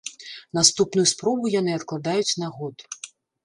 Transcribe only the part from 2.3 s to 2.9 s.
на год.